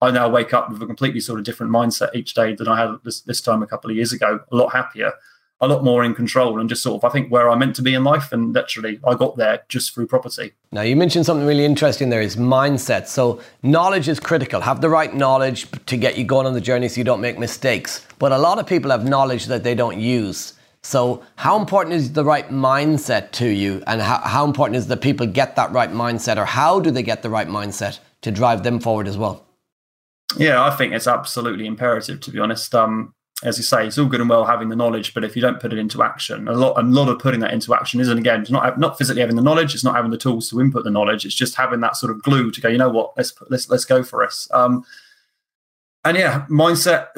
[0.00, 2.80] I now wake up with a completely sort of different mindset each day than I
[2.80, 5.12] had this, this time a couple of years ago, a lot happier
[5.60, 7.82] a lot more in control and just sort of I think where I meant to
[7.82, 10.52] be in life and literally I got there just through property.
[10.72, 13.06] Now you mentioned something really interesting there is mindset.
[13.06, 14.60] So knowledge is critical.
[14.60, 17.38] Have the right knowledge to get you going on the journey so you don't make
[17.38, 18.06] mistakes.
[18.18, 20.54] But a lot of people have knowledge that they don't use.
[20.84, 25.00] So how important is the right mindset to you and how, how important is that
[25.00, 28.64] people get that right mindset or how do they get the right mindset to drive
[28.64, 29.46] them forward as well?
[30.36, 32.74] Yeah, I think it's absolutely imperative to be honest.
[32.74, 35.40] Um, as you say, it's all good and well having the knowledge, but if you
[35.40, 38.18] don't put it into action, a lot, a lot of putting that into action isn't
[38.18, 40.84] again, it's not not physically having the knowledge, it's not having the tools to input
[40.84, 42.68] the knowledge, it's just having that sort of glue to go.
[42.68, 43.12] You know what?
[43.16, 44.48] Let's let's let's go for us.
[44.52, 44.84] Um,
[46.04, 47.08] and yeah, mindset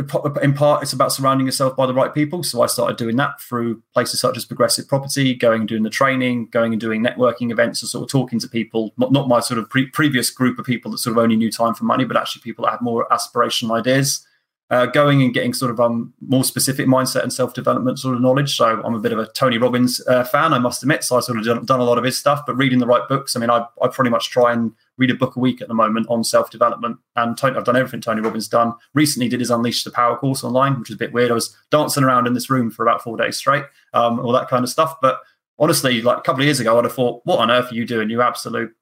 [0.42, 2.42] in part it's about surrounding yourself by the right people.
[2.42, 5.90] So I started doing that through places such as Progressive Property, going and doing the
[5.90, 8.94] training, going and doing networking events, and sort of talking to people.
[8.96, 11.51] Not not my sort of pre- previous group of people that sort of only knew
[11.51, 14.27] time for money, but actually people that had more aspirational ideas
[14.70, 18.20] uh, going and getting sort of um, more specific mindset and self development sort of
[18.20, 18.57] knowledge.
[18.57, 21.05] So I'm a bit of a Tony Robbins uh, fan, I must admit.
[21.05, 23.07] So I sort of done, done, a lot of his stuff, but reading the right
[23.09, 23.37] books.
[23.37, 25.75] I mean, I, I pretty much try and read a book a week at the
[25.75, 26.99] moment on self development.
[27.17, 28.75] And Tony, I've done everything Tony Robbins done.
[28.95, 31.31] Recently, did his Unleash the Power course online, which is a bit weird.
[31.31, 34.49] I was dancing around in this room for about four days straight, um, all that
[34.49, 34.97] kind of stuff.
[35.01, 35.21] But
[35.59, 37.87] honestly, like a couple of years ago, I'd have thought, what on earth are you
[37.87, 38.11] doing?
[38.11, 38.73] You absolute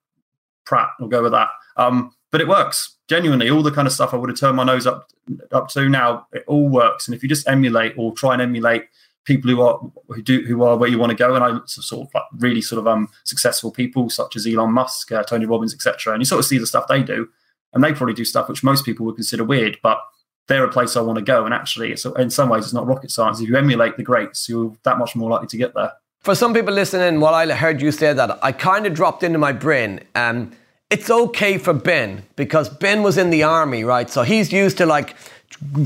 [0.64, 0.88] prat.
[0.98, 1.48] We'll go with that.
[1.76, 3.50] Um, but it works genuinely.
[3.50, 5.08] All the kind of stuff I would have turned my nose up
[5.52, 7.06] up to now, it all works.
[7.06, 8.84] And if you just emulate or try and emulate
[9.24, 12.06] people who are who do who are where you want to go, and I sort
[12.06, 15.74] of like really sort of um successful people such as Elon Musk, uh, Tony Robbins,
[15.74, 16.12] etc.
[16.12, 17.28] And you sort of see the stuff they do,
[17.72, 19.98] and they probably do stuff which most people would consider weird, but
[20.46, 21.44] they're a place I want to go.
[21.44, 23.40] And actually, it's in some ways it's not rocket science.
[23.40, 25.92] If you emulate the greats, you're that much more likely to get there.
[26.20, 29.38] For some people listening, while I heard you say that, I kind of dropped into
[29.38, 30.00] my brain.
[30.14, 30.52] Um,
[30.90, 34.08] it's okay for Ben because Ben was in the army, right?
[34.08, 35.16] So he's used to like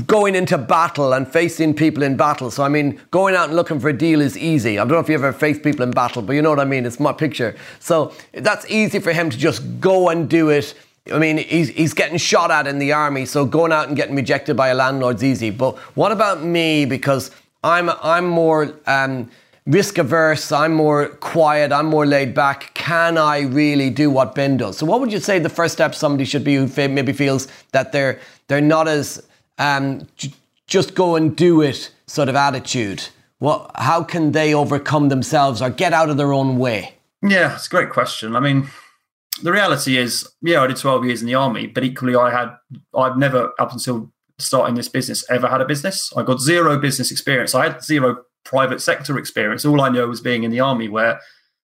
[0.07, 2.51] going into battle and facing people in battle.
[2.51, 4.79] So I mean, going out and looking for a deal is easy.
[4.79, 6.65] I don't know if you ever faced people in battle, but you know what I
[6.65, 6.85] mean.
[6.85, 7.55] It's my picture.
[7.79, 10.73] So that's easy for him to just go and do it.
[11.11, 14.15] I mean, he's, he's getting shot at in the army, so going out and getting
[14.15, 15.49] rejected by a landlord's easy.
[15.49, 16.85] But what about me?
[16.85, 17.31] Because
[17.63, 19.29] I'm I'm more um,
[19.65, 22.73] risk averse, I'm more quiet, I'm more laid back.
[22.73, 24.77] Can I really do what Ben does?
[24.77, 27.91] So, what would you say the first step somebody should be who maybe feels that
[27.91, 29.21] they're they're not as
[29.59, 30.33] um, j-
[30.65, 33.03] just go and do it sort of attitude?
[33.37, 33.71] What?
[33.75, 36.95] How can they overcome themselves or get out of their own way?
[37.21, 38.35] Yeah, it's a great question.
[38.35, 38.69] I mean,
[39.43, 42.55] the reality is, yeah, I did 12 years in the army, but equally, I had
[42.95, 46.11] I've never up until starting this business ever had a business.
[46.15, 47.53] I got zero business experience.
[47.53, 49.65] I had zero private sector experience.
[49.65, 51.19] All I know was being in the army, where,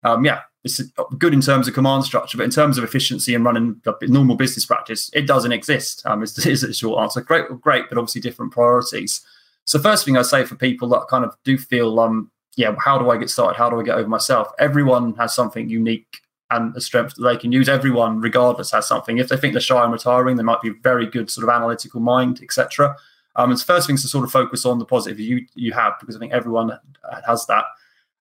[0.04, 0.82] um, yeah, it's
[1.18, 4.66] good in terms of command structure, but in terms of efficiency and running normal business
[4.66, 6.04] practice, it doesn't exist.
[6.06, 7.22] Um, is, is the short answer.
[7.22, 9.22] Great, great, but obviously different priorities.
[9.66, 12.98] So first thing I say for people that kind of do feel, um, yeah, how
[12.98, 13.58] do I get started?
[13.58, 14.52] How do I get over myself?
[14.60, 16.22] Everyone has something unique
[16.52, 17.70] and a strength that they can use.
[17.70, 19.18] Everyone, regardless, has something.
[19.18, 22.02] If they think they're shy and retiring, they might be very good sort of analytical
[22.02, 22.96] mind, etc.
[23.36, 26.16] Um, it's first things to sort of focus on the positive you you have because
[26.16, 26.78] I think everyone
[27.26, 27.66] has that.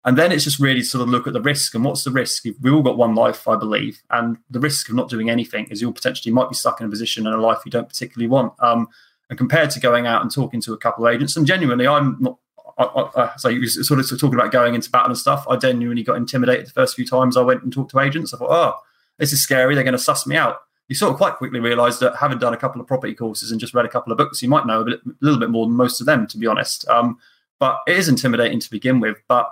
[0.05, 2.45] And then it's just really sort of look at the risk and what's the risk?
[2.63, 5.83] We all got one life, I believe, and the risk of not doing anything is
[5.83, 8.55] you'll potentially might be stuck in a position in a life you don't particularly want.
[8.61, 8.89] Um,
[9.29, 12.17] and compared to going out and talking to a couple of agents, and genuinely, I'm
[12.21, 12.39] not.
[12.79, 15.47] I, I, so you sort of talking about going into battle and stuff.
[15.49, 18.33] I genuinely got intimidated the first few times I went and talked to agents.
[18.33, 18.75] I thought, oh,
[19.19, 19.75] this is scary.
[19.75, 20.63] They're going to suss me out.
[20.89, 23.61] You sort of quite quickly realise that having done a couple of property courses and
[23.61, 25.67] just read a couple of books, you might know a, bit, a little bit more
[25.67, 26.89] than most of them, to be honest.
[26.89, 27.19] Um,
[27.59, 29.19] but it is intimidating to begin with.
[29.29, 29.49] But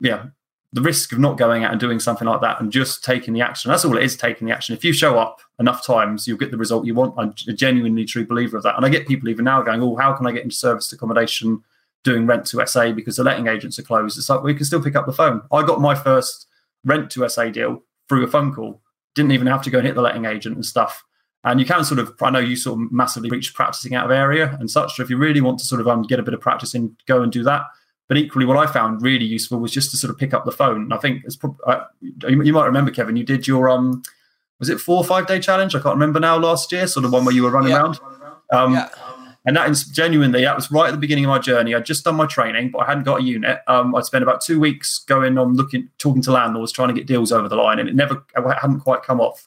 [0.00, 0.26] yeah,
[0.72, 3.40] the risk of not going out and doing something like that and just taking the
[3.40, 3.70] action.
[3.70, 4.74] That's all it is, taking the action.
[4.74, 7.14] If you show up enough times, you'll get the result you want.
[7.18, 8.76] I'm a genuinely true believer of that.
[8.76, 11.62] And I get people even now going, oh, how can I get into serviced accommodation
[12.04, 14.16] doing rent to SA because the letting agents are closed?
[14.16, 15.42] It's like, we can still pick up the phone.
[15.50, 16.46] I got my first
[16.84, 18.80] rent to SA deal through a phone call.
[19.16, 21.02] Didn't even have to go and hit the letting agent and stuff.
[21.42, 24.12] And you can sort of, I know you sort of massively reach practicing out of
[24.12, 24.94] area and such.
[24.94, 26.96] So if you really want to sort of um, get a bit of practice in,
[27.06, 27.64] go and do that
[28.10, 30.50] but equally, what I found really useful was just to sort of pick up the
[30.50, 30.82] phone.
[30.82, 31.84] And I think it's probably, uh,
[32.26, 34.02] you might remember, Kevin, you did your um,
[34.58, 35.76] was it four or five day challenge?
[35.76, 36.36] I can't remember now.
[36.36, 37.82] Last year, sort of one where you were running yeah.
[37.82, 38.00] around.
[38.50, 38.88] Um, yeah.
[39.44, 41.72] And that is genuinely, that was right at the beginning of my journey.
[41.72, 43.60] I'd just done my training, but I hadn't got a unit.
[43.68, 47.06] Um, I'd spent about two weeks going on looking, talking to landlords, trying to get
[47.06, 49.46] deals over the line, and it never it hadn't quite come off.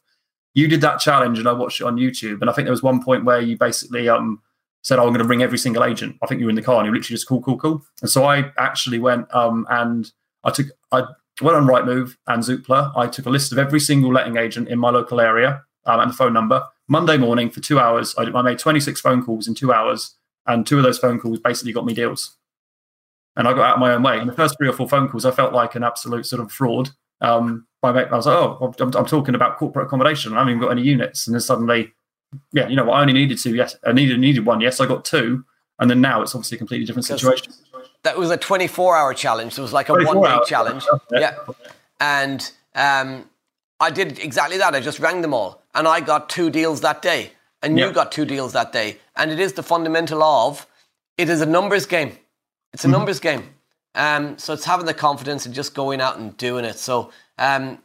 [0.54, 2.39] You did that challenge, and I watched it on YouTube.
[2.39, 4.41] And I think there was one point where you basically um,
[4.84, 6.17] said, oh, I'm going to ring every single agent.
[6.22, 7.84] I think you were in the car and you literally just cool, cool, cool.
[8.02, 10.12] And so I actually went um, and
[10.43, 11.06] I took, I
[11.41, 12.91] went on Rightmove and Zoopla.
[12.96, 16.12] I took a list of every single letting agent in my local area um, and
[16.12, 16.63] the phone number.
[16.89, 20.15] Monday morning for two hours, I, I made 26 phone calls in two hours.
[20.46, 22.36] And two of those phone calls basically got me deals.
[23.38, 24.19] And I got out of my own way.
[24.19, 26.52] And the first three or four phone calls, I felt like an absolute sort of
[26.52, 26.89] fraud.
[27.22, 30.34] Um, I was like, oh, I'm, I'm talking about corporate accommodation.
[30.34, 31.26] I haven't even got any units.
[31.26, 31.93] And then suddenly
[32.52, 32.96] yeah, you know what?
[32.96, 33.56] I only needed two.
[33.56, 34.62] Yes, I needed needed one.
[34.62, 35.46] Yes, I got two,
[35.80, 37.54] and then now it's obviously a completely different situation.
[38.04, 39.54] That was a 24 hour challenge.
[39.54, 40.84] So it was like a one day challenge.
[41.12, 41.19] Yeah.
[41.19, 41.36] yeah.
[42.00, 43.30] And um,
[43.80, 44.76] I did exactly that.
[44.76, 48.12] I just rang them all, and I got two deals that day, and you got
[48.12, 48.98] two deals that day.
[49.15, 50.67] And it is the fundamental of
[51.17, 52.17] it is a numbers game.
[52.74, 52.98] It's a mm-hmm.
[52.98, 53.43] numbers game.
[53.96, 56.78] Um, so it's having the confidence and just going out and doing it.
[56.78, 57.78] So um,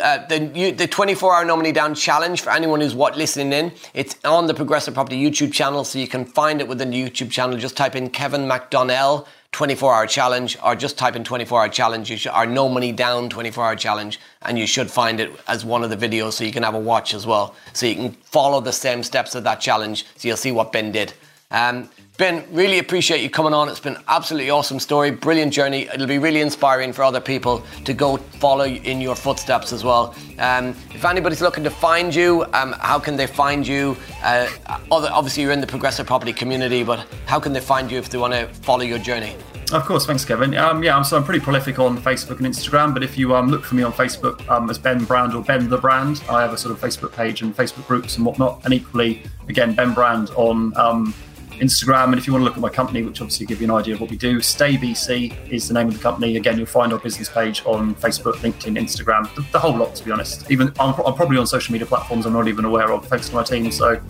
[0.00, 3.72] uh, the the 24 hour no money down challenge for anyone who's what listening in
[3.94, 7.32] it's on the progressive property youtube channel so you can find it within the youtube
[7.32, 7.58] channel.
[7.58, 12.10] Just type in kevin mcdonnell 24 hour challenge or just type in 24 hour challenge.
[12.10, 15.64] You should, or no money down 24 hour challenge and you should find it as
[15.64, 17.56] one of the videos so you can have a watch as well.
[17.72, 20.92] So you can follow the same steps of that challenge so you'll see what ben
[20.92, 21.12] did
[21.50, 23.68] um, Ben, really appreciate you coming on.
[23.68, 25.82] It's been absolutely awesome story, brilliant journey.
[25.82, 30.14] It'll be really inspiring for other people to go follow in your footsteps as well.
[30.38, 33.98] Um, if anybody's looking to find you, um, how can they find you?
[34.22, 34.48] Uh,
[34.90, 38.16] obviously, you're in the progressive property community, but how can they find you if they
[38.16, 39.36] want to follow your journey?
[39.72, 40.56] Of course, thanks, Kevin.
[40.56, 43.50] Um, yeah, I'm, so I'm pretty prolific on Facebook and Instagram, but if you um,
[43.50, 46.52] look for me on Facebook um, as Ben Brand or Ben the Brand, I have
[46.52, 48.64] a sort of Facebook page and Facebook groups and whatnot.
[48.64, 51.12] And equally, again, Ben Brand on um,
[51.58, 52.06] Instagram.
[52.06, 53.94] And if you want to look at my company, which obviously give you an idea
[53.94, 56.36] of what we do, Stay BC is the name of the company.
[56.36, 60.04] Again, you'll find our business page on Facebook, LinkedIn, Instagram, the, the whole lot, to
[60.04, 60.50] be honest.
[60.50, 63.34] Even I'm, I'm, probably on social media platforms I'm not even aware of, thanks to
[63.34, 63.70] my team.
[63.70, 64.00] So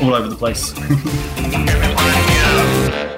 [0.00, 0.72] all over the place.